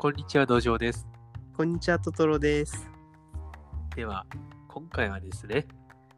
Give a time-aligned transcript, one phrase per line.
[0.00, 1.06] こんにちは、道場です。
[1.54, 2.90] こんにちは、トトロです。
[3.94, 4.24] では、
[4.66, 5.66] 今回はですね、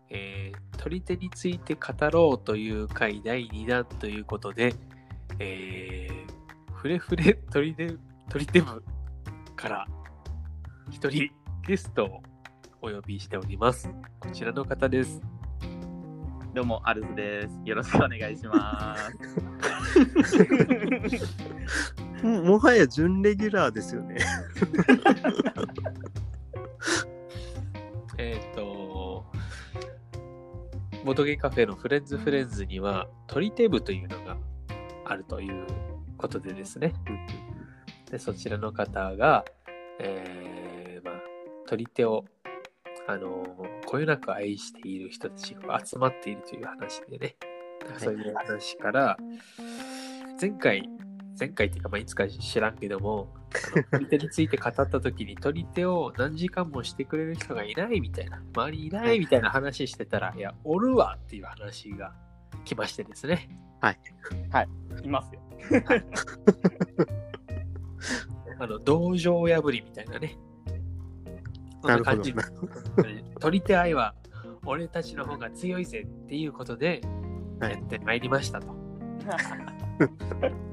[0.09, 4.73] えー、取り手について語ろうという回第2弾ということで、
[5.41, 7.89] えー、フレフレ取り手
[8.31, 8.85] 取り手部
[9.57, 9.89] から
[10.93, 11.33] 一人
[11.67, 12.23] ゲストを
[12.83, 13.89] お呼びしております。
[14.21, 15.21] こちらの方です。
[16.55, 17.61] どうも、アルズです。
[17.65, 19.13] よろしくお願いします。
[22.23, 24.17] ももはや準レギュラーですよね。
[28.19, 29.25] えっ、と、
[31.05, 34.37] ボトゲカフェのフレンズフレンズには取り手部というのが
[35.05, 35.67] あるという
[36.17, 36.95] ことでですね。
[38.11, 39.45] でそちらの方が、
[39.99, 41.21] えーまあ、
[41.67, 42.25] 取り手を、
[43.09, 47.37] あのこよなく愛している人たちが集まっているという話でね、
[47.99, 49.17] そういう話から、
[50.41, 50.89] 前回、
[51.39, 53.35] 前回っていうか、まあ、いつか知らんけども、
[53.91, 62.15] 取り手について語った時に取り手を何時間もしてくれる人がいないみたいな、周りいないみたいな話してたら、いや、おるわっていう話が
[62.65, 63.49] 来ましてですね。
[65.03, 65.41] いますよ。
[68.59, 70.37] あの、道場破りみたいなね。
[71.81, 72.35] そんなるほど感じ。
[73.41, 74.15] 取り手愛は
[74.65, 77.01] 俺たちの方が強いぜっていうことで
[77.59, 78.69] はいやってまいりましたと。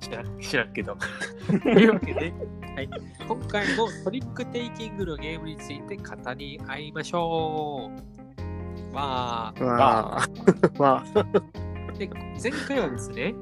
[0.00, 0.96] 知らん知らんけど。
[1.62, 2.32] というわけで、
[2.74, 2.88] はい、
[3.26, 7.90] 今回もトリックテイキングのゲームについて語り合いましょ
[8.92, 8.94] う。
[8.94, 10.22] わーわ
[10.78, 10.82] あ。
[10.82, 11.24] わあ。
[11.98, 12.08] で
[12.42, 13.34] 前回はですね、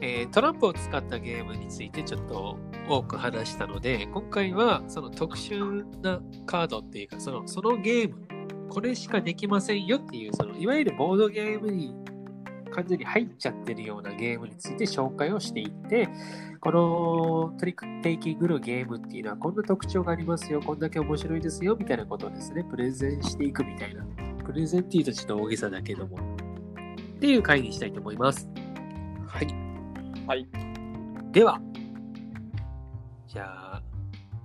[0.00, 2.58] えートランプを使ったゲームについてちょっと
[2.88, 8.16] 多く話したので、今回はその特殊なカードっていうか、そのそのゲーム、
[8.68, 11.94] これしかできませんよっていう、そのいわゆるボードゲームに
[12.74, 16.08] 完全に入っちゃってるようなゲームについて紹介をしていって、
[16.60, 16.72] こ
[17.52, 24.04] のトリックテイキングのゲームっていうのはこんな特徴がありますよ、こんだけ面白いですよ、みたいなことをですね、プレゼンしていくみたいな。
[24.44, 28.48] プレゼンっていうとちょっと大げさだけども、っていう回にしたいと思います。
[29.26, 29.46] はい。
[30.26, 30.48] はい。
[31.32, 31.60] では、
[33.26, 33.82] じゃあ、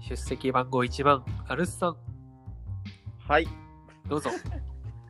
[0.02, 1.96] 出席番号1番、アルスさん、
[3.28, 3.48] はい。
[4.10, 4.30] どうぞ。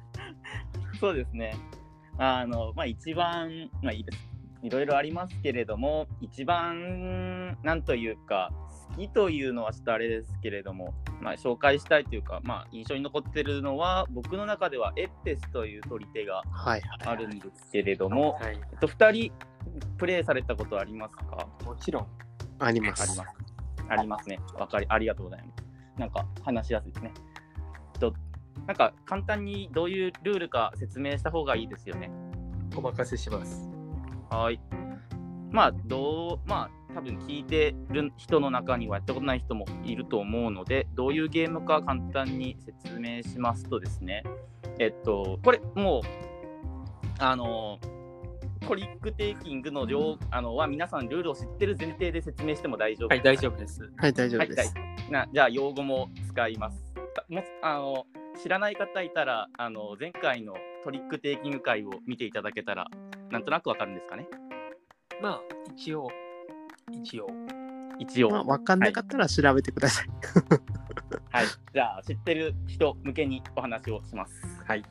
[0.99, 1.55] そうですね。
[2.17, 4.29] あの、まあ、一番、まあいいです。
[4.61, 8.49] いろいろありますけれども、一番、なんというか、
[8.91, 16.81] 好きというのはちょっとあれですけれども、まあ、紹介したいというか、まあ、印象に残ってるのは、僕の中ではエッペスという取り手がはい。
[17.05, 19.33] あるんですけれども、はい、えっと、2人、
[19.97, 21.47] プレイされたことありますか？
[21.65, 22.07] もちろん。
[22.59, 23.03] あります。
[23.03, 23.35] あります。
[23.89, 24.39] ありますね。
[24.55, 25.63] わかり、ありがとうございます。
[25.99, 27.11] なんか話しやすいですね。
[27.99, 28.13] と、
[28.67, 32.11] なんか簡単にどういうルールか説明した方がいいですよね。
[32.75, 33.69] お任せします。
[34.29, 34.59] はい。
[35.51, 44.23] まあ、どう、まあ、多分聞いてる人の中にはやったことない人もいると思うので、どういうゲームか簡単に説明しますとですね、
[44.79, 46.03] えっと、これ、もう、
[47.19, 47.79] あの、
[48.67, 53.91] トリックテイキングの両あのは皆さんルールを知ってる前提で説明しても大丈夫はい、大丈夫です。
[53.97, 54.73] はい、大丈はい、夫です。
[54.73, 56.81] 大なじゃあ用語も使います。
[57.13, 58.05] たもあの
[58.41, 62.87] 知らない方いたらあの前回のトリックテイキング会を見ていただけたら
[63.29, 64.27] なんとなくわかるんですかね？
[65.21, 65.41] まあ、
[65.75, 66.09] 一応、
[66.91, 67.27] 一応。
[67.99, 70.07] 一応、まあ、わかんなかったら調べてください。
[71.31, 74.33] はい、じゃあ知ってる人向けにお話をします。
[74.67, 74.83] はい。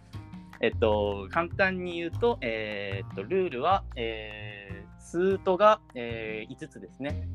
[0.61, 7.29] えっと簡単に言うと,、えーっとルールは、えースートが、えー5つですね。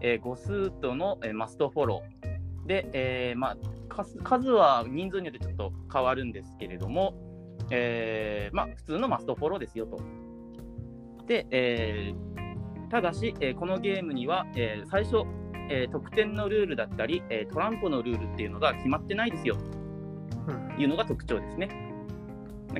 [0.00, 2.27] えー5スートの、えーマストフォロー
[2.66, 3.56] で、えーまあ、
[3.88, 7.14] 数数は人数によってちょっと変わるんですけれども、
[7.70, 9.98] えーまあ、普通のマストフォローですよと。
[11.26, 12.28] で、えー
[12.90, 15.18] ただし、えーこのゲームには、えー最初、
[15.68, 19.56] えー得点のルールだったり、えートランプのルールっていうのが決まってないですよ
[20.46, 21.68] というのが特徴ですね。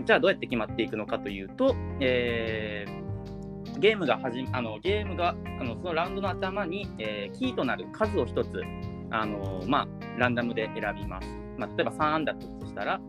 [0.04, 8.62] じゃあどうやって決まっていくのかというと、えーゲームが始めあのゲームがあのそのラウンドの頭に、えーキーとなる数を一つ
[9.10, 9.88] あの、まあ、
[10.18, 11.28] ランダムで選びます。
[11.56, 13.00] まあ、例えば3だとしたら、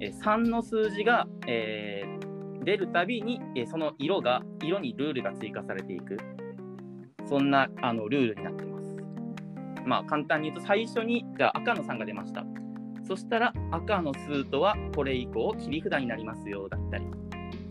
[0.00, 2.32] えー3の数字が、えー
[2.64, 6.16] 出るたびに、えその色が色にルールが追加されていく
[7.28, 8.96] そんなあのルールになってます。
[9.84, 12.44] まあ簡単に言うと最初にじゃあ赤の3が出ました。
[13.06, 17.06] そしたら赤のスートはこれ以降切り札になりますよだったり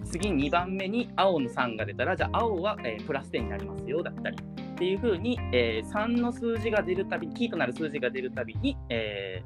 [0.06, 4.38] 次2番目に青の3が出たらじゃあ青は、えプラス点になりますよだったり
[4.82, 9.44] っていう風に、えー3の数字が出るたびキーとなる数字が出るたびに、え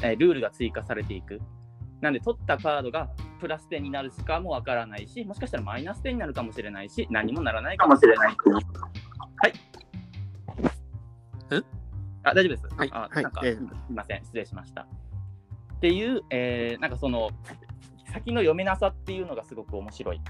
[0.00, 1.42] ーえールールが追加されていく。
[2.00, 7.96] なんで取ったカードがプラス点になるしかもわからないしもしかしたらマイナス点になるかもしれないし何もならないかも。
[7.96, 8.36] しれない
[9.36, 9.52] はい。
[12.22, 12.66] あ、大丈夫です。
[12.74, 12.90] はい。
[12.92, 13.22] あはい。
[13.22, 13.52] なんか、ええ。
[13.56, 14.82] すみません、失礼しました。
[14.82, 14.86] っ
[15.80, 17.28] ていう、えーなんかその、
[18.10, 20.20] 先の読めなさっていうのがすごく面白い。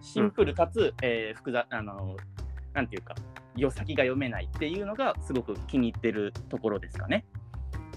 [0.00, 2.16] シンプルかつ、えー複雑、あの、
[2.72, 3.14] なんていうか、
[3.56, 7.24] よ先が読めないっていうのがすごく気に入ってるところですかね。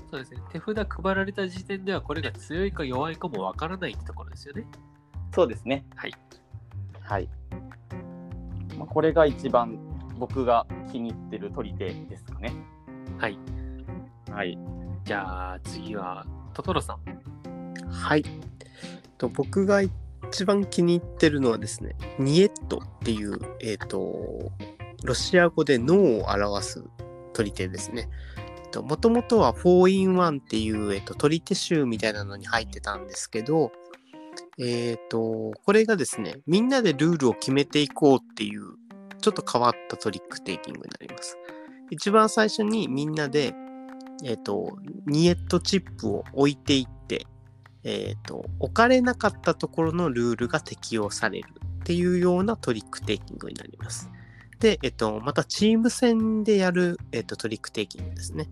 [0.10, 0.42] そうですね。
[0.52, 4.66] 手札配られた時点ではこれが強いか弱いかもわからないってところですよね。
[5.34, 5.86] そうですね。
[5.96, 6.14] はい。
[7.02, 7.30] はい。
[8.78, 9.78] まあ、これが一番
[10.18, 12.54] 僕が気に入ってる取り手ですかね。
[13.18, 13.38] はい。
[14.32, 14.58] はい。
[15.04, 17.00] じゃあ次はトトロさん。
[17.90, 18.24] はい。
[19.18, 19.82] と僕が
[20.30, 24.52] 一番気に入ってるのはですね、ニエットっていう、えっ、と、
[25.04, 26.84] ロシア語で脳を表す
[27.34, 28.10] 取り手ですね。
[28.82, 33.72] もともとは 4in1 っていう、えっと取り手集みたいなのに入ってたんですけど、
[34.60, 38.76] えっ、と、これがですね、みんなでルールを決めていこうっていう、
[39.22, 41.38] ちょっと変わったトリックテイキングになります。
[41.90, 43.54] 一番最初にみんなで、
[44.24, 47.26] えっ、と、ニエットチップを置いていって、
[47.84, 51.48] えっ、と、置かれなかったところのルールが適用される
[51.82, 54.10] っていうようなトリックテイキングになります。
[54.60, 58.48] で、えっ、と、またチーム戦でやる、えっ、と、トリックテイキングですね。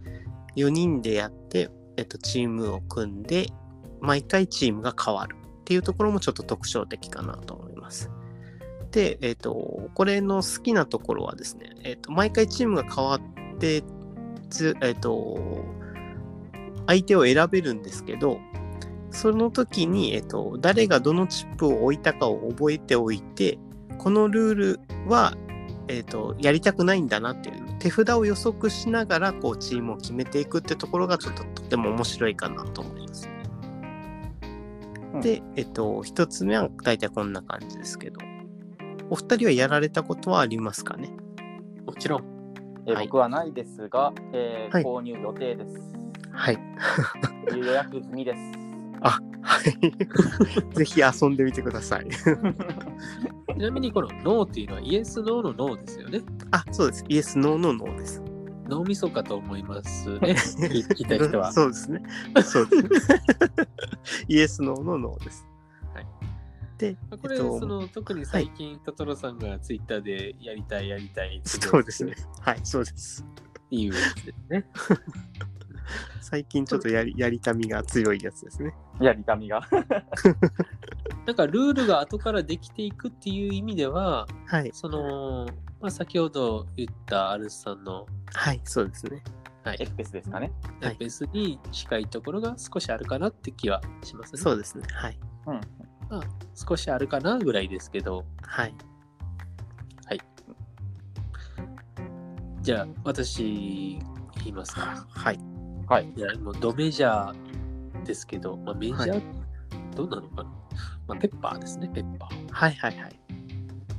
[0.58, 3.48] 4人でやって、えっ、と、チームを組んで、
[4.02, 8.12] 毎回チームが変わるっていうところもちょっと特徴的かなと思います。
[8.92, 13.84] で、えっ、と、これの好きなところはですね、えっ、と、毎回チームが変わって、
[14.82, 15.64] えっ、と、
[16.88, 18.40] 相手を選べるんですけど、
[19.12, 23.60] その時に、えっと、誰がどのチップを置いたかを覚えておいて、
[23.98, 25.36] このルールは、
[25.88, 33.28] えっと、やりたくないんだなっていう手札を予測しながら、こう、チームを決めていくってところが、ちょっととても面白いかなと思います。
[35.14, 38.20] うんで、えっと、一つ目は大体こんな感じですけど、
[39.10, 41.10] お二人はやられたことはありますかね？
[41.86, 42.22] もちろん。
[42.22, 42.32] はい
[42.88, 45.94] えー僕はないですが、えーはい購入予定です。
[46.32, 46.58] はい。
[47.56, 48.61] 予約済みです。
[49.52, 50.76] あ、はい。
[50.76, 52.08] ぜひ遊んでみてください。
[53.54, 56.22] ちなみにこのノーっていうのはイエス・ノーのノーですよね。
[56.52, 57.06] あ、そうです。
[57.10, 58.22] イエス、ノーのノーです。
[58.68, 60.36] 脳みそかと思いますね。
[60.96, 61.52] 聞いた人は。
[61.52, 62.02] そうですね。
[62.44, 63.10] そうです。
[64.30, 65.46] イエス、ノーのノーです。
[65.94, 66.08] はい。
[66.78, 72.16] で、これ、えっとその特に最近、トトロさんがツイッターでやりたいやりたいってそうですね。
[72.40, 73.26] はい、そうです。
[73.70, 74.66] いうやつですね。
[76.22, 78.74] 最近ちょっとやりやりたみが強いやつですね。
[79.00, 79.62] やりたみが。
[81.26, 84.72] なんかルールが後からできていくっていう意味では、はい。
[84.74, 85.46] その、
[85.80, 89.24] まあ、先ほど言ったアルスさんの、はい、そうですね。
[89.64, 90.52] はいエ、クペスですかね。
[90.82, 94.42] はいベースに近いところが少しあるかなって気はしますね。
[94.42, 94.84] そうですね。
[94.92, 95.20] はい。
[95.48, 95.62] うん。
[96.56, 98.76] 少しあるかなぐらいですけど、はい。
[102.62, 104.00] じゃあ私
[104.36, 105.08] 言いますか。
[105.10, 105.51] はい。
[105.92, 106.10] はい。
[106.16, 109.22] いや、もうドメジャーですけど、まあ、メジャー、は
[109.94, 110.44] どうなのかな、
[111.06, 112.48] まあ、ペッパーですね、ペッパー。
[112.50, 113.20] はいはいはい。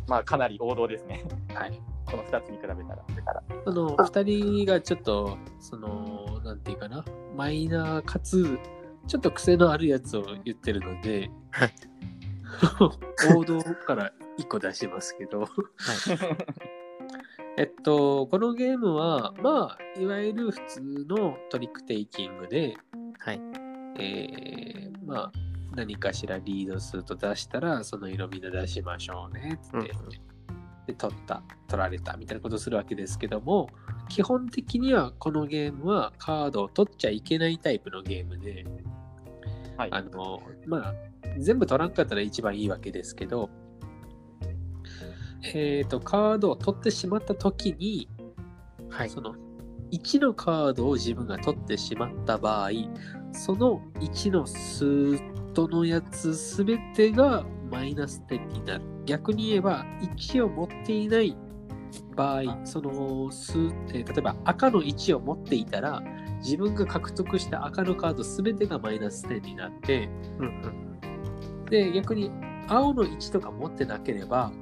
[0.09, 1.23] まあ、かなり王道ですね。
[1.53, 1.79] はい。
[2.07, 2.95] この2つに比べた
[3.35, 3.43] ら。
[3.67, 7.05] その2人がちょっと、その、なんていうかな、
[7.37, 8.59] マイナーかつ、
[9.07, 11.75] ちょっと癖のあるやつを言ってるので、はい。
[13.37, 15.49] 王道から1個出しますけど、はい。
[17.59, 22.77] えっと、このゲームは、まあ、いわゆる普通のトリックテイキングで、
[23.19, 23.41] はい。
[23.99, 25.33] えー、まあ、
[25.75, 29.77] 何かしらリードすると出したら、その色みんな出しましょうね、つって。
[29.79, 30.33] うん
[30.87, 33.69] で、取った、取られた、みたいなことをするわけですけども、
[34.09, 38.65] 基本的にはこのゲームはカードを取っちゃいけないタイプのゲームで、
[39.77, 39.89] はい。
[39.93, 40.95] あの、まあ、
[41.39, 43.49] 全部取らんかったら一番いいわけですけど、
[45.55, 48.09] えっ、と、カードを取ってしまった時に、
[48.89, 49.11] はい。
[49.11, 49.35] その
[49.93, 52.71] 1のカードを自分が取ってしまった場合、
[53.33, 58.85] その1のスートのやつすべてがマイナス点になる。
[59.05, 61.37] 逆に言えば、1を持っていない
[62.17, 66.03] 場合、その数、えー例えば赤の1を持っていたら、
[66.39, 71.67] 自分が獲得した赤のカードすべてがマイナス点になって、うんうん。
[71.67, 72.31] で、逆に
[72.69, 74.53] 青の1とか持ってなければ、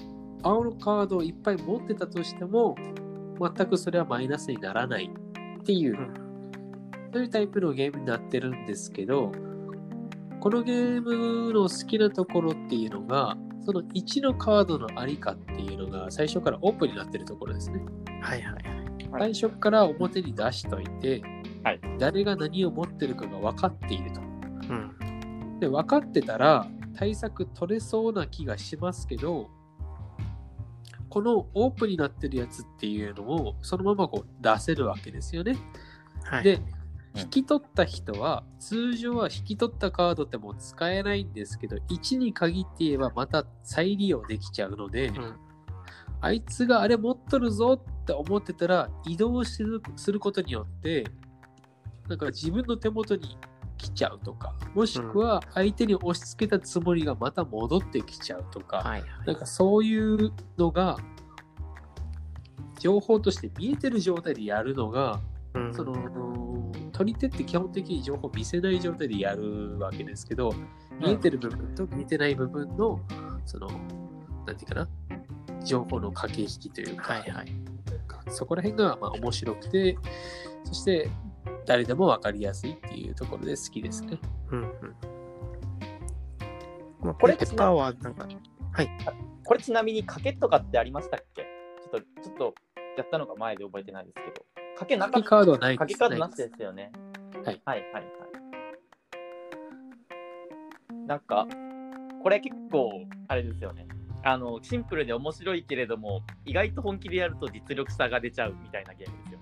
[0.43, 2.77] 青のカードをいっぱい持ってたとしても、
[3.41, 5.11] 全くそれはマイナスにならない
[5.61, 6.31] っていう、うん
[7.13, 9.33] そういうタイプのゲームになってるんですけど、
[10.41, 17.81] このゲームの好きなところっていうのが、その1のカードのありかっていうのが最初からオープンになってるところですね。
[18.23, 18.81] はいはいはい
[19.19, 21.21] 最初から表に出しといて、
[21.65, 24.21] はい誰が何を持ってるかが分かっていると。
[24.21, 25.59] うん。
[25.59, 29.51] で、分かってたら対策取れそうな気がしますけど、
[31.11, 35.57] このオープンになってるやつっていうのをそのままこう出せるわけですよね。
[36.25, 36.45] はい。
[36.45, 36.63] で、
[37.15, 45.35] 引き取った人は、通常は引き取ったカードってもう使えないんですけど、1に限って言えばまた再利用できちゃうので、うん
[46.23, 51.05] あいつがあれ持っとるぞって思ってたら、移動するすることによって、
[52.09, 53.39] なんか自分の手元に
[53.81, 59.05] 来ちゃうとか、もしくは相手に押し付けたつもりがまた戻ってきちゃうとか、はい。
[59.27, 60.99] なんかそういうのが、
[62.79, 65.21] 情報として見えてる状態でやるのが、
[65.55, 65.95] うんその、
[66.93, 70.53] 取り手って基本的に情報を見せない状態でやるわけですけど、
[71.01, 73.01] 見えてる部分と見えてない部分の、
[73.47, 73.69] その、
[74.47, 74.89] なんていうかな、
[75.65, 77.53] 情報の駆け引きというか、はいはい。
[78.29, 79.99] そこら辺がまあ面白くて、
[80.65, 81.11] そして
[81.71, 84.19] 誰でも分かりやすいっていうところで好きですね。
[84.51, 84.71] うんうん。
[87.01, 88.27] まあ、これペッパーはなんか、
[89.45, 91.43] これちなみに賭けとかってありましたっけ？
[91.43, 92.55] ちょっと、ちょっと
[92.99, 94.45] やったのが前で覚えてないですけど。
[94.81, 96.91] 賭けなかったカードはない賭ですけカードなしですよね。
[97.45, 98.05] はいはいはいはい。
[101.07, 101.47] なんか、
[102.21, 102.91] これ結構、
[103.29, 103.87] あれですよね。
[104.25, 109.40] あの、シンプルで面白いけれども、意外と本気でやると実力差が出ちゃうみたいなゲームですよね。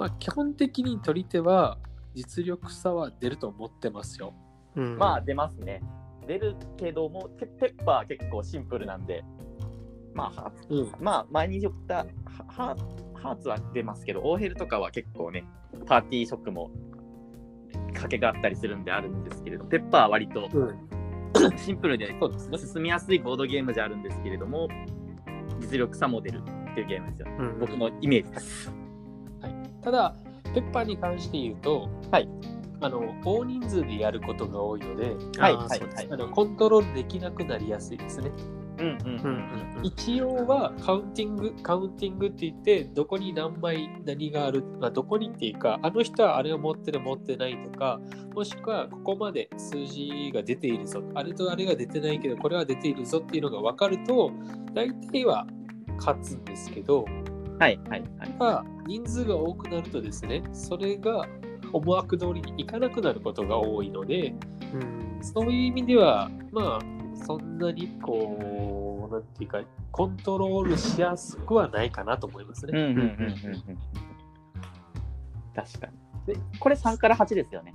[0.00, 1.76] まあ、基本的に取り手は
[2.14, 4.32] 実力差は出ると思ってますよ。
[4.74, 5.82] うん、まあ出ますね。
[6.26, 9.22] 出るけども、ペペッパーは結構シンプルなんで、
[10.14, 11.04] まあ、ハーツうん。
[11.04, 12.76] まあ前に言ったハハ
[13.14, 15.44] ハーツは出ますけど、オーヘルとかは結構ね、
[15.86, 16.70] パーティーショックも
[17.92, 20.78] 賭けがあったりするんであるんですけれど、ペッパーは割とうん、
[21.58, 22.56] シンプルでそうですね。
[22.56, 24.66] 進みやすいボードゲームじゃあるんですけれども、
[25.60, 26.40] 実力差も出る
[26.72, 27.28] っていうゲームですよ。
[27.38, 28.79] うん、僕のイメージです。
[29.82, 30.14] ただ、
[30.54, 32.28] ペッパーに関して言うと、はい。
[32.82, 38.30] あの大人数でやることが多いので、はいはいあのコントロールできなくなりやすいですね。
[38.78, 39.16] うんうんうんうん。
[39.16, 39.76] うん。
[39.76, 48.00] うん一応はカウンティング、カウンティングって言って、どこに何枚何がある、まあ、どこにっていうか、あの人はあれを持ってる持ってないとか、
[48.34, 54.32] もしくはここまで数字が出ているぞ、あれとあれが出てないけど、これは出ているぞっていうのが分かると、
[54.74, 55.46] 大体は
[55.96, 57.04] 勝つんですけど、
[57.60, 58.34] はいはいはい。
[58.38, 61.26] まあ、人数が多くなるとですね、それが
[61.72, 64.34] 思惑通りにいかなくなることが多いので、
[64.72, 69.60] うんそういう意味では、まあ、そんなにこう、なんていうか、
[69.92, 72.72] コントロールしやすくはないかなと思いますね。
[72.74, 73.78] うんうんうんうんうん。
[75.54, 75.88] 確か
[76.26, 76.34] に。
[76.34, 77.74] で、これ3から8ですよね。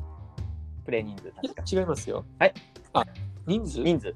[0.86, 1.63] プレイ人数い確か。
[1.72, 2.25] や違いますよ。
[2.39, 2.54] はい。
[2.94, 3.06] あ、
[3.46, 3.84] 人数？
[3.84, 4.15] 人数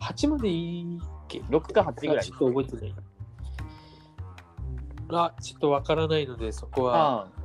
[0.00, 2.38] ?8 までいいっけ？6か8ぐらいちょっ。
[2.38, 2.94] と覚えてない。
[5.12, 7.42] あ、ちょっとわからないので、そこはあ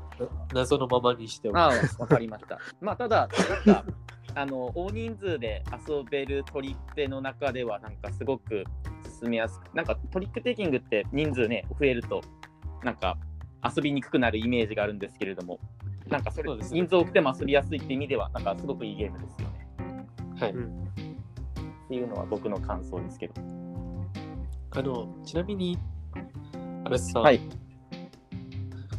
[0.53, 1.57] 謎のままにしておく。
[1.57, 2.59] あ、ああわかりました。
[2.81, 3.27] まあ、ただ、
[3.65, 3.85] なんか、
[4.35, 8.63] あの、大人数で遊べるトリックの中では、なんかすごく
[9.19, 12.21] 進みやすく、なんかトリックテイキングって人数ね、増えると、
[12.83, 13.17] なんか
[13.63, 15.59] 遊びにくくなるイメージがあるんですけれども、
[16.07, 19.67] なんかそれ、そね人数多くても遊びやすいって意味では、なんかすごくいいゲームですよね。
[20.39, 20.51] はい。
[20.51, 20.53] っ
[21.89, 23.33] ていうのは僕の感想ですけど。
[24.71, 25.77] あの、ちなみに、
[26.97, 27.41] さん、はい。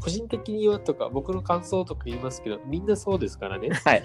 [0.00, 3.70] 個人的にはとか、僕の感想とか言いますけど、みんなそうですからね。
[3.70, 4.02] はい。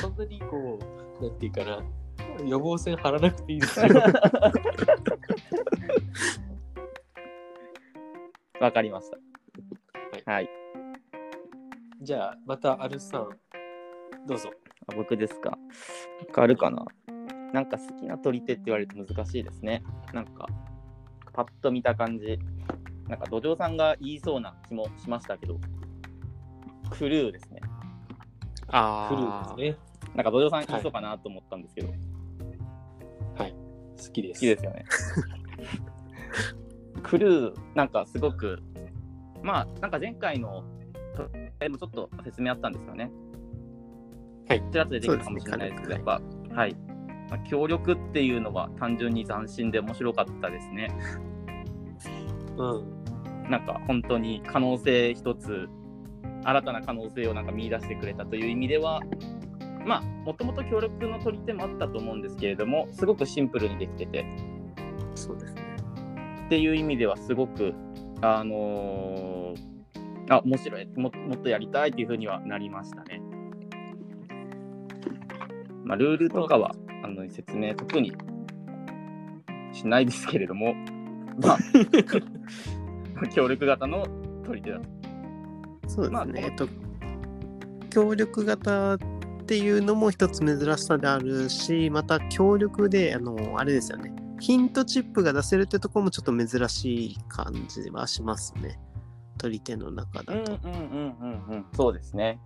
[0.00, 0.78] そんなにこ
[1.20, 1.82] う、なんていうかな、
[2.44, 3.86] 予防線張らなくていいですよ。
[8.60, 9.18] わかりました。
[10.30, 10.50] はい。
[12.02, 13.30] じゃあ、また、アルさん、
[14.26, 14.50] どうぞ。
[14.88, 15.50] あ僕ですか。
[15.50, 15.56] な
[16.30, 16.84] んかあるかな
[17.52, 19.82] なんか好きな取り手って言われると難しいですね。
[20.12, 20.46] なんか、
[21.32, 22.38] パッと見た感じ。
[23.08, 25.58] なんか土壌さんが言いそうな気もしましたけど、
[26.90, 27.60] クルーですね。
[28.68, 29.90] あクルーですね。
[30.14, 33.52] なんか土壌さん言いそうかなと思ったんですけど、好はい。
[33.52, 34.40] 好きです。
[34.40, 34.84] きですよね。
[37.02, 38.62] クルー、なんかすごく、
[39.42, 40.64] まあ、なんか前回の、
[41.58, 43.10] でもちょっと説明あったんですよね。
[44.48, 46.20] はいちらっと出てきたかもしれないですけど、やっぱ、
[46.54, 46.76] はい。
[47.30, 50.90] まあ協力っていうのは単純に斬新で面白かったですね。
[52.56, 53.50] うん。
[53.50, 55.68] なんか本当に可能性一つ、
[56.44, 59.00] 新たな可能性をなんか見出してくれたという意味では、
[59.84, 64.24] まあ、もともと協力の取り手もあったと思うんですけれども、すごくシンプルにできてて、
[65.14, 65.62] そうですね。
[66.46, 67.74] っていう意味ではすごく、
[68.20, 69.70] あのー
[70.30, 73.20] あ、面白いも、もっとやりたいっていうふうにはなりましたね。
[75.90, 78.12] まあ、ルールとかはあの説明特に
[79.72, 80.72] しないですけれども、
[81.42, 81.58] ま
[83.22, 84.06] あ、協力型の
[84.44, 84.84] 取り手だと。
[85.88, 86.10] そうですね。
[86.10, 86.68] まあえっと、
[87.90, 88.98] 協力型っ
[89.46, 94.14] ていうのも一つ珍しさであるし、また協力で、あの、あれですよね。
[94.38, 98.78] ヒントチップが出せるってところもちょっと珍しい感じはしますね。
[99.38, 100.52] 取り手の中だと。
[100.52, 101.66] うんうんうんうんうん。
[101.72, 102.38] そうですね。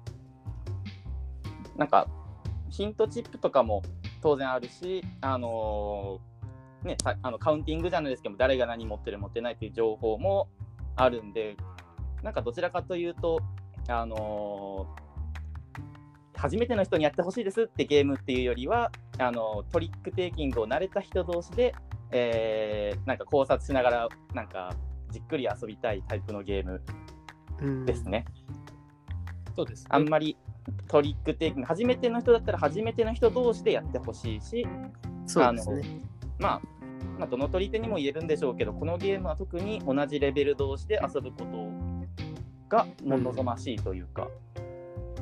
[1.76, 2.08] なんか、
[2.76, 3.82] ヒントチップとかも
[4.20, 10.48] 当然あるし、あのーね、さあのカウンティングじゃないですけど、誰が何持ってる持ってないっていう情報も
[10.96, 11.56] あるんで、
[12.24, 13.40] なんかどちらかというと、
[13.88, 15.04] あのー
[16.36, 21.74] 初めての人にやってほしいですってゲームっていうよりは、あのトリックテイキングを慣れた人同士で、
[22.10, 24.74] えーなんか考察しながら、なんか
[25.10, 26.82] じっくり遊びたいタイプのゲーム
[27.60, 28.24] うんですね。
[29.54, 29.88] そうですね。
[29.90, 30.36] あんまり
[30.88, 34.66] トリックテイキング、初めての人だったら初めての人同士でやってほしいし、
[35.26, 36.00] そうですね。
[36.38, 36.60] まあ、
[37.18, 41.68] まあ、どの取り手にも言えるんでしょうけど、このゲームは特に同じレベル同士で遊ぶこと
[42.68, 44.28] がも望ましいというか、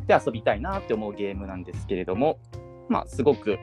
[0.07, 2.39] で遊びたいなって思うゲームなんですけれども、
[2.89, 3.59] まあ、すごく、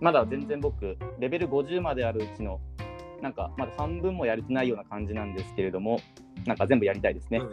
[0.00, 2.60] まだ全然僕、レベル50まであるうちの、
[3.20, 6.00] なんかまだ半分もやれてないような感じなんですけれども、
[6.46, 7.38] なんか全部やりたいですね。
[7.38, 7.52] うん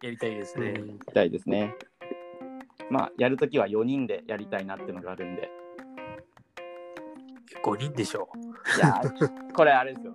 [0.00, 0.68] やりたいですね。
[0.68, 1.74] うんやりたいですね。
[2.90, 5.50] まあ、やるときは4人でやりたいなっていうのがあるんで。
[7.64, 8.28] 5人でしょ
[8.76, 10.12] いやー、これあれですよ。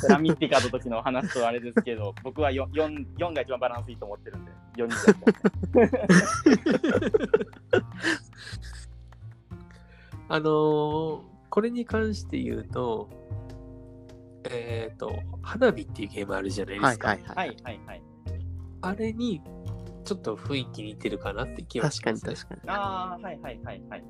[0.00, 5.12] セラミッティカの時の話とあれですけど、僕は 4, 4, 4が一番バランスいいと思ってるんで、4人
[5.72, 5.90] で
[10.28, 13.10] あのーこれに関して言うと、
[14.48, 15.12] えっ、と、
[15.42, 17.08] 花火っていうゲームあるじゃないですか。
[17.08, 17.34] はいはいは。
[17.34, 18.02] はいいはいはい。
[18.80, 19.42] あれに、
[20.04, 22.48] ちょっと雰囲気似てるかなって気はし確かにます、ね。
[22.48, 22.70] 確かに。
[22.70, 24.04] ああ、はいはいはいはい。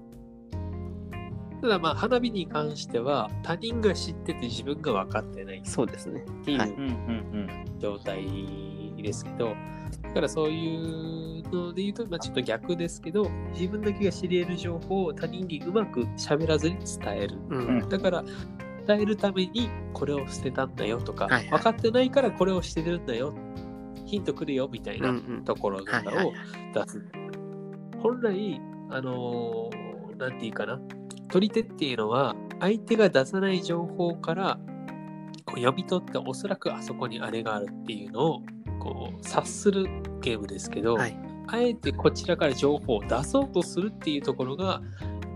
[1.60, 6.24] ただまあ、花火に関しては、他人が知ってて自分が分かってないっそうですね。
[6.44, 8.26] ていはいううんうん状態
[9.00, 9.54] ですけど、
[10.02, 17.36] だからそういうので言うと、まあ、ちょっと逆ですけど、自分だけが知り得る情報を他人にうまく喋らずに伝える。
[17.50, 17.88] ううんん。
[17.88, 18.24] だから、
[18.86, 23.32] 伝えるためにこれを捨てたんだよとか、はいはい分かってないからこれを捨ててるんだよ、
[24.12, 26.32] ヒントくるよみたいなんところとかを
[26.74, 27.02] 出す。
[28.02, 30.78] 本来、あのーなんていうかな、
[31.30, 34.58] 取り手っていうのは、相手が出さない情報から
[35.46, 38.42] こう読み取って、おそらくあそこにあれがあるっていうのを
[38.78, 39.86] こう察する
[40.20, 41.18] ゲームですけど、はい。
[41.48, 44.82] あえてこちらから情報を出そうとするっていうところが、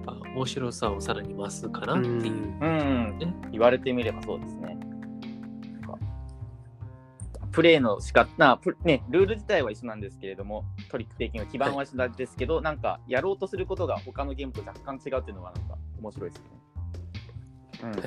[0.04, 2.14] まあ面白さをさらに増すかなっていう。
[2.14, 2.28] うん
[2.60, 3.18] うん。
[3.22, 3.50] うん。
[3.52, 4.75] 言われてみればそうですね。
[7.56, 16.44] プレイの仕方なプね、ルール自体は一緒なんですけれども、トリックテイキング基盤は一緒なんですけど、なんかやろうとすることが他のゲームと若干違うっていうのはなんか面白いですね。
[17.82, 18.00] うんはい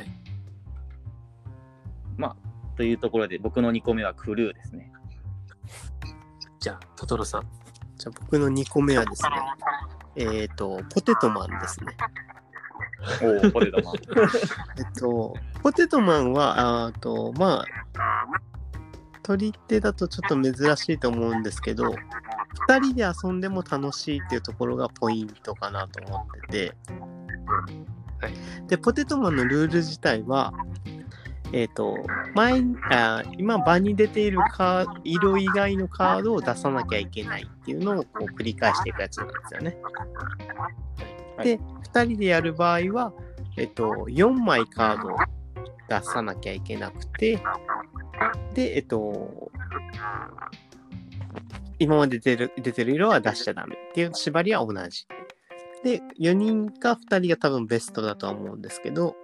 [2.15, 4.91] まあ、というところで僕の2個目はクルーですね。
[6.59, 7.47] じゃあ、トトロさん。
[7.97, 9.29] じゃあ僕の2個目はですね、
[10.15, 11.97] えっ、と、ポテトマンですね。
[13.23, 13.95] おお、ポテトマン。
[14.77, 15.33] えっと、
[15.63, 18.18] ポテトマンは、あーと、まあ、
[19.29, 21.93] 取り手だとちょっと珍しいと思うんですけど、
[22.67, 26.75] 2人で遊んでも楽しいっていうところがポイントかなと思ってて、
[28.19, 28.67] はい。
[28.67, 30.51] で、ポテトマンのルール自体は、
[31.53, 31.95] えっ、と、
[32.33, 39.77] 前にあー今場に出ているカー色以外のカードを出さなきゃいけないっていうのをこう繰り返していくやつなんですよね。
[41.37, 41.45] はい。
[41.45, 41.59] で、
[41.93, 43.13] 2人でやる場合は、
[43.57, 45.17] えっ、と、4枚カードを
[45.87, 47.39] 出さなきゃいけなくて、
[48.53, 49.51] で、えっ、と、
[51.77, 55.07] 今まで出てる出てる色は出しちゃダメっていう縛りは同じ。
[55.83, 59.15] で、4人か2人が多分ベストだとは思うんですけど、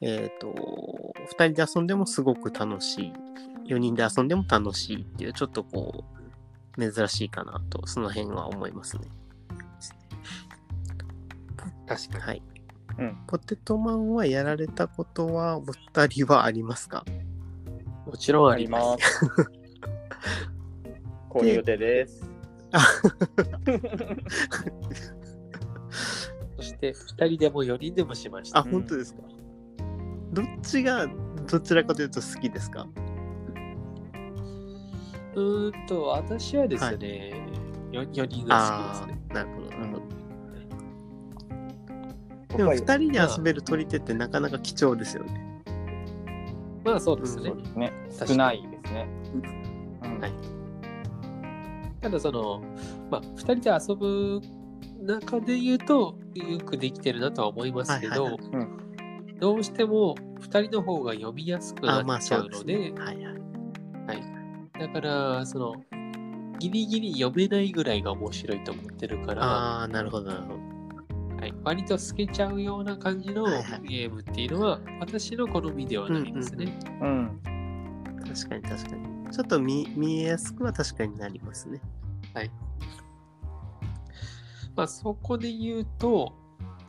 [0.00, 0.54] えっ、と、
[1.36, 3.12] 2人で遊んでもすごく楽しい。
[3.66, 6.04] 4人で遊んでも楽しいっていう、ちょっとこ
[6.78, 9.02] う、珍しいかなと、その辺は思いますね。
[11.86, 12.22] 確かに。
[12.22, 12.42] はい。
[12.98, 17.04] うんポテトマンはやられたことはお二人はありますか？
[18.10, 18.78] もちろんありま。
[18.80, 19.30] ますす。
[21.30, 22.28] 購入予定です。
[26.56, 28.58] そして、2人でも4人でもしました。
[28.58, 29.20] あ、本当ですか、
[30.32, 31.06] どっちが
[31.48, 32.06] どちらかとい。
[32.06, 32.88] うと好きですか
[35.36, 37.30] うんと、私はですね、
[37.92, 39.20] よ 4, 人が好きですね。
[39.32, 40.02] なるほど、なるほど。
[42.48, 45.49] ででも二人で遊べる取り手ってなかなか貴重ですよね。
[46.84, 47.50] まあそうですね。
[47.50, 47.92] そうですね。
[48.26, 49.08] 少ないですね。
[50.02, 50.32] うんはい
[52.00, 52.62] ただその、
[53.10, 54.40] まあ、2人で遊ぶ
[55.02, 58.80] 中で言うと、よくできてるなとは思いますけど、はいはいうん
[59.40, 62.92] どうしても2人の方が読みやすくなっちゃそうので、ね。
[63.00, 63.32] はいは
[64.14, 64.78] い。
[64.78, 65.74] だから、その、
[66.58, 70.59] ギリギリ読めないぐらいが面白いと思ってるから、ああ、なるほど、なるほど。
[71.40, 76.78] はい、割と透けちゃうような感じのはいはいゲームっていうのは、私の好みではないですね。
[77.00, 77.40] うん。
[78.26, 79.30] 確かに確かに。
[79.32, 81.80] ちょっと見見えやすくは確かになりますね。
[84.76, 86.34] まあ、そこで言うと、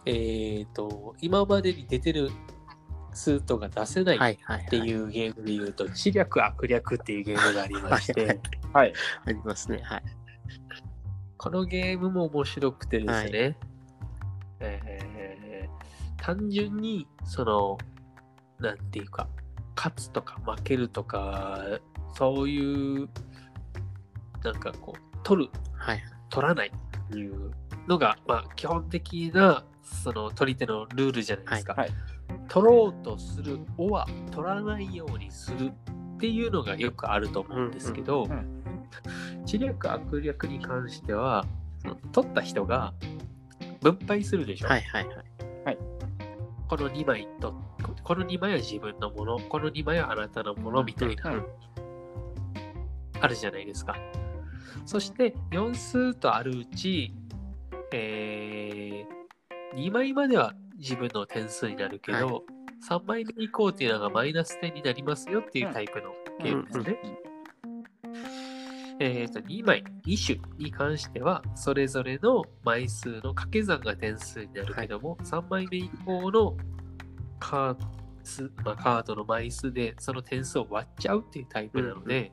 [0.06, 2.30] えっ、と、今までに出てる
[3.14, 4.66] スートが出せないはいはい、はい。
[4.66, 8.94] っていうゲームで言うと、知略悪略っていうゲームがありましはいはいて、はい。
[9.26, 9.82] ありますね。
[9.84, 10.04] はい。
[11.38, 13.71] このゲームも面白くてですね、はい
[14.62, 17.80] えー単純に、その、
[18.60, 19.28] なんていうか、
[19.76, 21.60] 勝つとか負けるとか、
[22.14, 23.10] そういう、
[24.44, 26.04] なんかこう、取る、はい。
[26.30, 27.52] 取らないっていう
[27.88, 31.74] のが、まあ、基本的な、その取り手のルールじゃないですか。
[31.74, 31.98] はいはい
[32.48, 35.72] 取ろうとする、おは取らないようにする
[36.16, 38.62] っていうのがよくあると思うんですけど、うんうん
[39.46, 41.46] 知略悪略に関しては、
[42.12, 42.94] 取った人が
[43.82, 44.68] 分配するでしょ。
[44.68, 45.08] はいはい
[45.66, 45.78] はい。
[46.68, 47.54] この2枚と、
[48.04, 51.46] この2枚は自分のもの、この2枚はあなたのものみたいな、うん
[53.22, 53.96] あるじゃないですか。
[54.86, 57.14] そして4数とあるうち、
[57.94, 62.42] えー、2枚までは自分の点数になるけど、は
[62.90, 66.14] 3枚目以降っていうのがマイナス点になりますよっていうタイプの
[66.44, 67.31] ゲームですね。
[69.04, 76.56] えー、と2枚、2種に関しては、それぞれの枚数の掛け算が点数になるけども、3枚目以降の
[77.40, 77.78] カー
[78.24, 82.32] スまあ、カードの枚数でその点数を割っちゃうっていうタイプなので、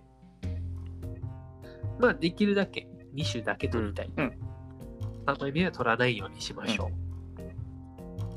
[1.99, 4.13] まあ、できるだけ2種だけ取りたい。
[4.15, 4.39] うん。
[5.25, 6.91] 3枚目は取らないようにしましょ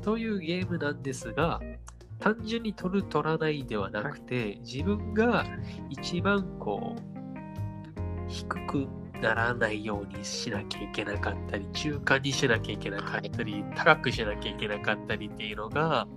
[0.00, 0.02] う。
[0.02, 1.60] というゲームなんですが、
[2.18, 5.44] 単純に取る取らないではなくて、自分が
[5.90, 7.11] 一番こう
[8.32, 8.88] 低く
[9.20, 16.08] ならないようにしなきゃいけなかったり中間にしなきゃいけなかったり、高くしなきゃいけなかったりっていうのが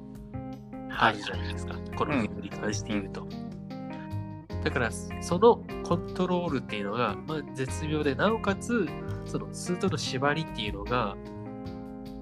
[0.98, 3.28] あるじゃないですか、このゲームに関して言うと。
[4.64, 8.88] だからそのコントロールっていうのが、まあ、絶妙でなおかつ
[9.26, 11.16] そのスートの縛りっていうのが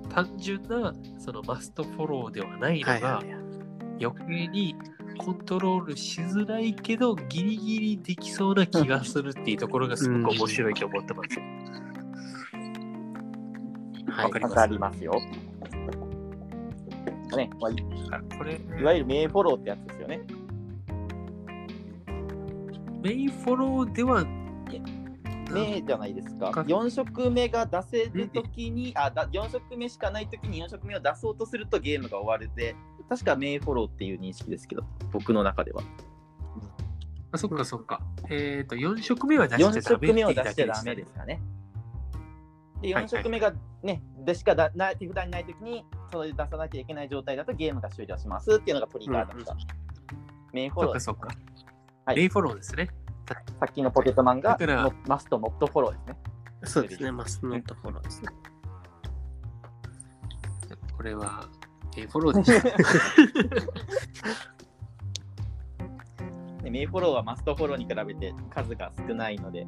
[0.10, 3.44] 単純なそのマストフォローではないのが、はいはいはい。
[4.04, 4.76] 余計に
[5.18, 11.40] コントロールしづらいけどギリギリできそうな気がするっていうところがすごく面白いと思ってます。
[14.10, 14.56] はいわかります？
[14.56, 15.14] わかりますよ。
[17.36, 17.76] ね、まあ、い
[18.38, 20.22] これ、いわゆる名フォローってやつですよね。
[23.02, 24.24] メインフォローでは、
[25.52, 26.52] 名じゃないですか。
[26.52, 32.76] か4色目が出せるときに、あだ、4色目しかないときに4色目を出そうとするとゲームが終わるで、
[33.10, 35.84] 確か名フォローっていう認識ですけど、僕の中では。
[37.32, 38.02] あそっかそっか。
[38.30, 41.42] えっ、と、4色目は出しちゃ4ダメ色目を出しちゃダメですかね。
[42.82, 49.56] で、はい4色目がね、でしかだな手札にないときに、それで出さなきゃいけない状態だとゲームが終了しますっていうのがトリガーだった。
[50.54, 51.72] メインフォローですそっかそっか。
[52.06, 52.90] はいメインフォローですね。
[53.28, 54.58] さっきのポテトマンが
[55.08, 56.18] マストノットフォローですね。
[56.66, 57.12] そうですね。
[57.12, 58.28] マスノットフォローですね。
[60.96, 61.48] これは、
[61.96, 62.70] メインフォローでした。
[66.64, 69.68] で メインフォローはマストフォローに比べて数が少ないので、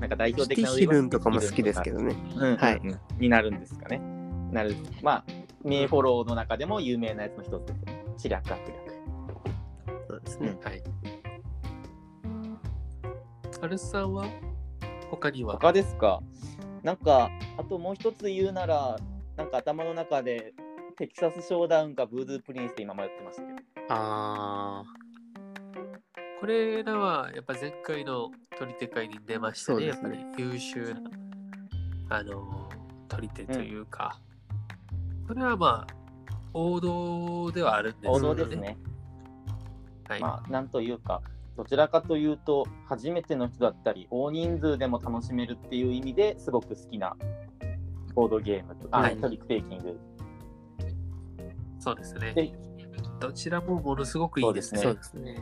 [0.00, 2.16] なんか代表シティ的なヒルンとかも好きですけどね。
[2.36, 2.80] うんはい
[3.18, 4.00] になるんですかね。
[4.50, 4.74] なる。
[5.02, 5.24] まあ、
[5.62, 8.04] メインフォローの中でも有名なやつの一つですよね。
[8.16, 8.70] 知略悪略。
[10.08, 10.56] そうですね。
[10.62, 10.82] はい。
[13.62, 14.24] アルスさんは？
[15.10, 15.58] 他には？
[15.58, 16.22] 他ですか
[16.82, 18.96] なんか、あともう一つ言うなら、
[19.40, 20.52] なんか頭の中で
[20.98, 23.58] テキサスショーダウンかブードゥープリンスって今迷ってましたけど。
[23.88, 24.84] あ
[26.40, 29.80] これらはやっぱ前回の取り手会に出ましたね。
[29.80, 30.94] ねやっぱり優秀
[32.08, 32.68] な、あの、
[33.08, 34.20] 取り手というか、
[35.26, 35.94] それはまあ、
[36.52, 38.76] 王道ではあるんですけど王道ですね。
[40.06, 40.20] はい。
[40.20, 41.22] まあ、なんというか、
[41.56, 47.16] どちらかというと、初めての人だったり、大人数でも楽しめるっていう意味ですごく好きな
[48.14, 49.98] ボードゲームと、あ、はいトリックテイキング。
[51.78, 52.52] そうですねで。
[53.20, 54.82] どちらもものすごくいいですあ、ね。
[54.82, 55.36] そうですね。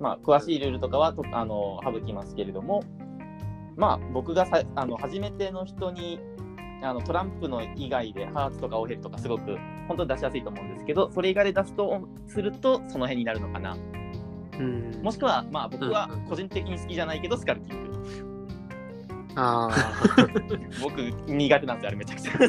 [0.00, 2.82] まあ、詳しいルールとかはとあの省きますけれども、
[3.76, 6.20] まあ、僕がさあの初めての人に
[6.82, 9.56] あのトランプの以外でハーツとかオヘルとかすごく
[9.88, 13.76] 本当に出しやすいと思うんですけど、それ以外で出すとするとその辺になるのかな。
[14.58, 15.00] うん。
[15.02, 17.87] もしくは、まあ、僕は個人的に好きじゃないけど、スカルキング。
[19.38, 19.74] ああ。
[20.82, 22.32] 僕苦手なんですよ、あれめちゃくちゃ。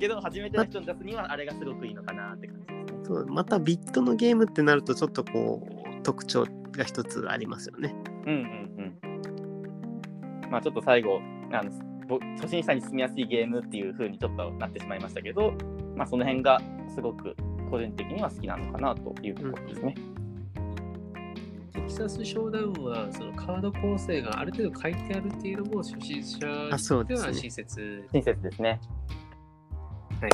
[0.00, 2.84] けど、初めての人に出すにはあれがすごくいいのかなって感じですね。
[3.04, 5.68] そうまたビットのゲームってなるとちょっとこう
[6.02, 7.94] 特徴が一つありますよね。
[8.26, 8.46] うんうんう
[10.46, 10.50] ん。
[10.50, 11.20] まあちょっと最後、
[11.52, 11.70] あの
[12.08, 15.54] ぼ初心者に進みやすいゲームっていう風にちょっとなってしまいましたけど、
[15.96, 16.60] まあ、その辺が
[16.94, 17.36] すごく
[17.70, 19.94] 個人的には好きなのかなというところですね。
[21.72, 28.08] テキサスショーダウンはそのカード構成がある程度書いてあるっていうのも初心者あそうではですね親切。
[28.12, 28.80] 親切ですね。
[30.20, 30.30] はい。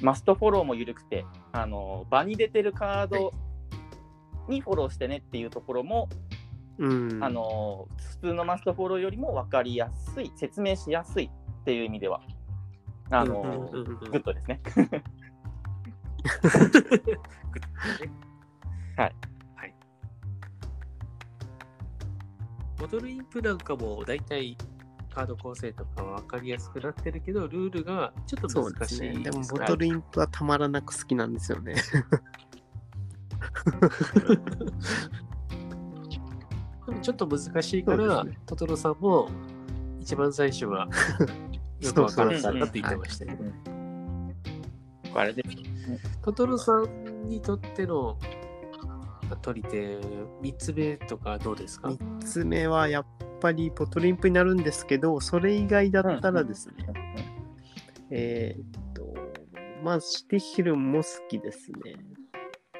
[0.00, 3.32] マストフォローも緩くて、あの場に出てるカード
[4.48, 6.08] にフォローしてねっていうところも、
[6.78, 7.22] うん。
[7.22, 7.88] あの
[8.20, 12.20] 普通のマストフォローよりも分かりやすい、説明しやすいっていう意味では、
[13.10, 14.60] あのうんうんうんうん グッドですね。
[18.96, 19.14] はい。
[22.78, 24.56] ボトルインプなんかも大体
[25.12, 29.24] カード構成とかは分かりやすくなってるけど、ルールがちょっと難しいですね。
[29.24, 31.74] でも、ボはいトルインプはたまらなく好きなんですよね。
[36.86, 39.28] でもちょっと難しいから、ねトトロさんも
[39.98, 40.88] 一番最初は
[41.80, 43.44] よくわからなかったって言ってましたけど、
[45.14, 45.48] あれです。
[46.22, 48.16] トトロさんにとっての
[49.28, 53.06] まあ取り手3つ目とかどうですか、3つ目はやっ
[53.40, 56.74] ぱりボトルインプになるんですけど、それ以外だったらですね、
[58.10, 59.14] えーっと、
[59.82, 61.96] まあ、シティヒルも好きですね。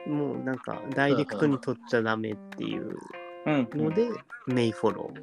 [0.07, 2.97] もうなんか、ダイレクトに取っちゃダメっていう
[3.47, 4.09] うんので、
[4.47, 5.21] メイフォロー。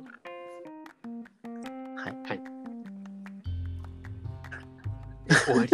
[1.98, 2.16] はい。
[2.28, 2.40] はい。
[5.46, 5.72] 終わり？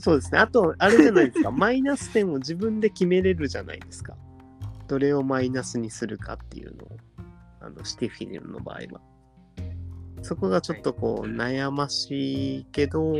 [0.00, 0.38] そうですね。
[0.40, 1.50] あと、あれじゃないですか。
[1.52, 4.16] マイナス点を自分で決めれるじゃないですか。
[4.86, 6.96] どれをマイナスにするかっていうのを、
[7.60, 9.00] あの、シティフィルの場合は。
[10.22, 13.14] そこがちょっとこう、悩ましいけど、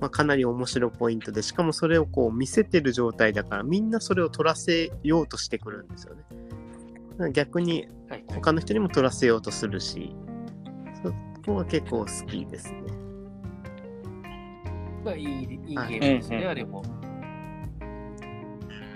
[0.00, 7.32] まあ、かなり面白いポイントで、しかもそれをこう見せてる状態だから、みんなそれを取らせようとしてくるんですよね。
[7.32, 10.14] 逆にはい、他の人にも取らせようとするし、
[11.02, 11.12] そ
[11.44, 12.80] こは結構好きですね。
[15.04, 16.84] まあいいいいゲはいームですね、うんうんあれも。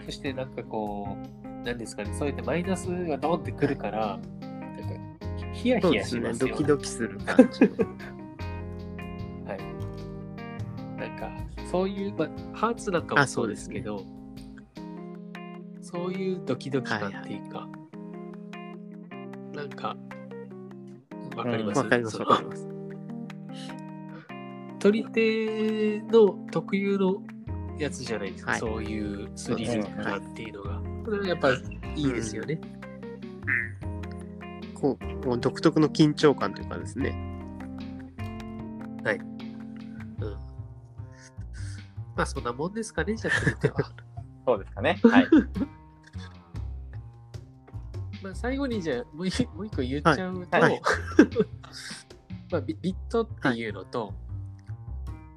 [0.06, 6.04] そしてなんかこう、なんですかね、そうやってマイナスがドンってくるから、なんかヒヤヒヤ。
[6.04, 7.60] しますよ、ドキドキする感じ。
[9.46, 11.00] はい。
[11.00, 11.30] なんか、
[11.70, 14.04] そういう、まあ、ハーツなんかもあそううですけど、
[15.82, 17.68] そういうドキドキ感っていうか、
[19.54, 19.96] なんか、
[21.36, 21.78] わかります？
[21.78, 22.68] わかります、わかります。
[24.78, 27.22] 取り手の特有の
[27.78, 30.89] やつじゃないですか、はいそういうスリル感っていうのが。
[31.04, 32.60] これはやっぱいいですよね。
[34.74, 37.30] こう、もう独特の緊張感というかですね。
[40.20, 40.32] うん。
[42.16, 43.92] まあそんなもんですかね、じゃあは。
[44.46, 45.00] そうですかね。
[45.04, 45.28] はい。
[48.22, 50.82] まあ最後にじゃあもう一もう一個言っちゃうと、はいはい
[52.50, 54.12] まあビビットっていうのと、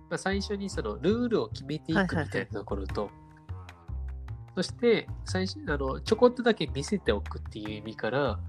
[0.10, 3.12] まあ、最初にそのルールを決めていくみたいなところと、
[4.56, 8.40] そして最初あのちょこっとだけ見せておくっていう意味から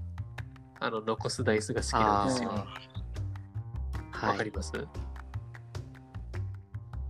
[0.79, 2.49] あの残すダイスが好きなんですよ。
[2.49, 2.67] わ、
[4.11, 4.37] はい。
[4.37, 4.71] かります？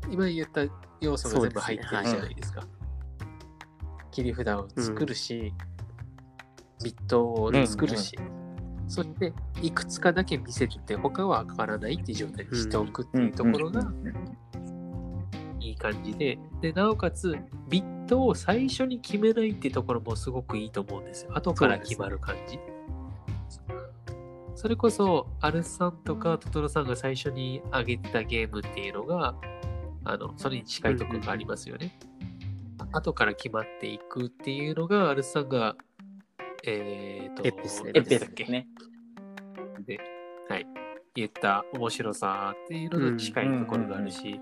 [0.10, 0.62] 今言った
[1.02, 2.64] 要素が全部入ってるじゃないですか。
[4.12, 5.54] 切り札を作るし、
[6.84, 8.18] ビットを作るし、
[8.88, 13.82] そしていくつかだけ見せてて他は変わらないっていう状態にしておくっていうところが
[15.60, 17.36] いい感じで、で、なおかつ
[17.68, 21.32] ビットを最初に決めないっていうところもすごくいいと思うんですよ。
[21.36, 22.60] 後から決まる感じ。
[24.56, 29.36] それこそ、アルさんとかトトロさんが最初に上げてたゲームっていうのが、
[30.06, 31.98] あの、それに近いところがありますよね。
[32.92, 35.76] 後から決まっていくっていうのが、アルさんが、
[36.66, 38.68] えーと、エペしたっけね。
[39.86, 40.00] で、
[40.48, 40.66] はい、
[41.16, 44.40] 言った面白さっていうのと近いところがあるし、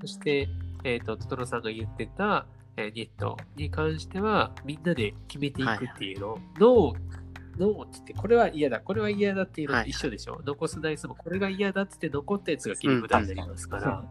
[0.00, 0.48] そして、
[0.84, 6.32] えっ、と、トトロさんが言ってた、えーニットに関しては、みんなで決めていくっていうの。
[6.32, 10.40] を、ノー、ノーって言って、これは嫌だ、これは嫌だっていうのと一緒でしょ。
[10.44, 14.04] 残すダイスもこれが嫌だって言って、残ったやつが切り札になりますから、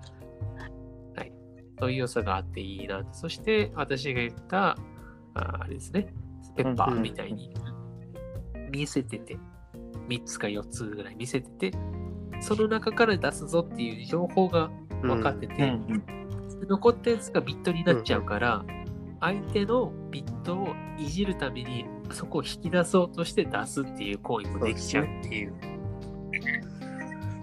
[1.15, 1.31] はい。
[1.79, 3.03] そういう要素があっていいな。
[3.13, 4.77] そして、私が言った、
[5.33, 6.13] ああれですね、
[6.55, 7.53] ペッパーみたいに。
[8.71, 9.37] 見せてて、
[10.07, 11.77] 3つか4つぐらい見せてて、
[12.39, 14.69] その中から出すぞっていう情報が
[15.01, 15.73] 分かってて、
[16.67, 18.63] 残ったやつがビットになっちゃうから、
[19.19, 25.53] 相手のビットをいじるためにそこを引き出そうとして出すっていう行為もできちゃうっていう。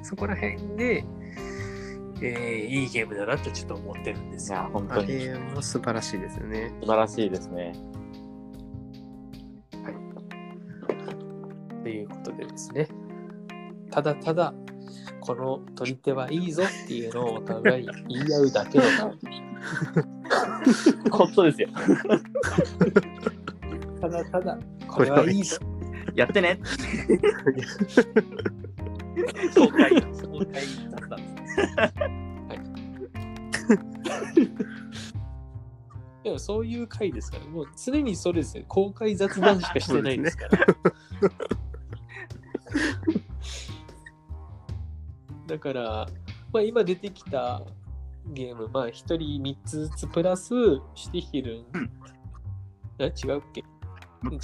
[0.02, 1.04] そこら辺で、
[2.20, 4.58] えーいいゲームだなとちょっと思ってるんですよ。
[4.58, 6.72] いや、本あ当にれも素晴らしいですよね。
[6.80, 7.72] 素晴らしいですね。
[11.82, 12.88] ということでですね、
[13.90, 14.52] ただただ
[15.20, 18.84] この取り手はいいぞっていうのをお互い言い合うだけの。
[21.10, 21.68] 本当ですよ。
[24.00, 25.58] ただただ、これはいいぞ。
[26.14, 26.60] やってね。
[29.54, 31.56] 紹介、紹介雑談です。
[36.24, 38.64] でもそういう回ですから、もう常にそれですよ。
[38.68, 40.66] 公開雑談しかしてないですから。
[45.48, 46.06] だから、
[46.52, 47.62] まあ、今出てきた
[48.26, 50.48] ゲーム、まあ、1人3つずつプラス、
[50.94, 51.90] シュティヒルン、うん
[53.00, 53.64] え違うっけ？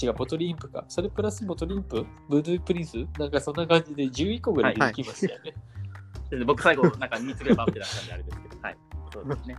[0.06, 0.84] 違う、ボトリンプか。
[0.88, 2.06] それプラスボトリンプ？
[2.28, 5.54] ブードゥープリンスなんかそんな感じで11個ぐらいできましたよね。
[6.30, 8.76] で僕最後、なんか3つぐらいバッて出したんであれですけど、はい。
[9.12, 9.56] そうですね。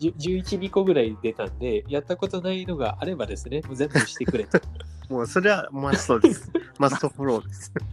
[0.00, 0.14] 10
[0.60, 4.58] 11個ぐらい出たんで、やったことないのがあればですね、もう全部してくれと。
[5.10, 6.48] もうそれはマストです。
[6.78, 7.72] マストフォローです。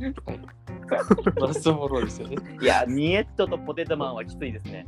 [1.42, 2.38] マストフォローですよね。
[2.62, 4.86] いや、ニエットとポテトマンはきついですね。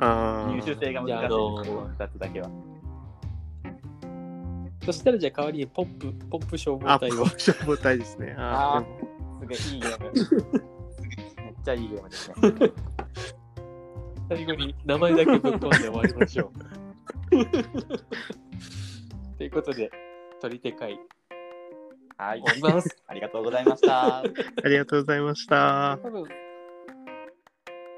[0.00, 1.30] あ入手性が難しいです、じゃああのー
[1.66, 2.50] この2つだけは。
[4.84, 7.24] そしたらじゃあ代わりにポンプ、ポンプ消防あ、隊を。
[7.26, 8.34] 消防隊ですね。
[8.36, 8.86] ああす
[9.46, 10.10] ごいいいゲーム。
[11.44, 12.34] めっちゃいいゲームですね。
[14.28, 16.58] 最後に名前だけぶっ込んで終わりましょう。
[19.38, 19.88] ということで、
[20.40, 20.98] 取り手会
[22.18, 22.42] はい。
[22.42, 22.96] 終わります。
[23.06, 24.18] ありがとうございました。
[24.20, 24.22] あ
[24.64, 25.98] りがとうございました。
[26.02, 26.24] 多分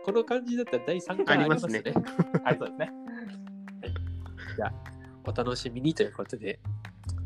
[0.05, 1.83] この感じだったら第3回ありますね。
[1.85, 1.95] あり
[2.45, 2.93] はい、そうですね。
[5.25, 6.59] お楽しみにということで。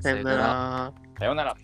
[0.01, 0.93] さよなら。
[1.19, 1.57] さようなら。